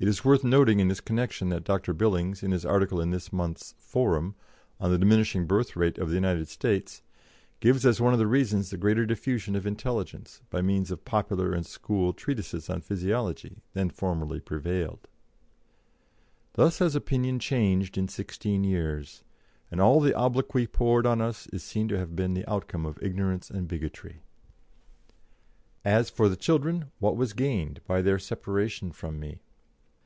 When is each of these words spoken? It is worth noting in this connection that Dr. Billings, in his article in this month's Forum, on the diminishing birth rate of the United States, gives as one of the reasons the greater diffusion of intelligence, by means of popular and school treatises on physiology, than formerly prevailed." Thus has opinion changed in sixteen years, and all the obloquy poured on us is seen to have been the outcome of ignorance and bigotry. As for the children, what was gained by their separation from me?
It 0.00 0.08
is 0.08 0.24
worth 0.24 0.42
noting 0.42 0.80
in 0.80 0.88
this 0.88 1.02
connection 1.02 1.50
that 1.50 1.62
Dr. 1.62 1.92
Billings, 1.92 2.42
in 2.42 2.52
his 2.52 2.64
article 2.64 3.02
in 3.02 3.10
this 3.10 3.34
month's 3.34 3.74
Forum, 3.76 4.34
on 4.80 4.90
the 4.90 4.96
diminishing 4.96 5.44
birth 5.44 5.76
rate 5.76 5.98
of 5.98 6.08
the 6.08 6.14
United 6.14 6.48
States, 6.48 7.02
gives 7.60 7.84
as 7.84 8.00
one 8.00 8.14
of 8.14 8.18
the 8.18 8.26
reasons 8.26 8.70
the 8.70 8.78
greater 8.78 9.04
diffusion 9.04 9.54
of 9.54 9.66
intelligence, 9.66 10.40
by 10.48 10.62
means 10.62 10.90
of 10.90 11.04
popular 11.04 11.52
and 11.52 11.66
school 11.66 12.14
treatises 12.14 12.70
on 12.70 12.80
physiology, 12.80 13.58
than 13.74 13.90
formerly 13.90 14.40
prevailed." 14.40 15.06
Thus 16.54 16.78
has 16.78 16.94
opinion 16.96 17.38
changed 17.38 17.98
in 17.98 18.08
sixteen 18.08 18.64
years, 18.64 19.22
and 19.70 19.82
all 19.82 20.00
the 20.00 20.14
obloquy 20.14 20.66
poured 20.66 21.04
on 21.04 21.20
us 21.20 21.46
is 21.48 21.62
seen 21.62 21.88
to 21.88 21.98
have 21.98 22.16
been 22.16 22.32
the 22.32 22.50
outcome 22.50 22.86
of 22.86 22.98
ignorance 23.02 23.50
and 23.50 23.68
bigotry. 23.68 24.22
As 25.84 26.08
for 26.08 26.30
the 26.30 26.36
children, 26.36 26.86
what 27.00 27.18
was 27.18 27.34
gained 27.34 27.82
by 27.86 28.00
their 28.00 28.18
separation 28.18 28.92
from 28.92 29.20
me? 29.20 29.42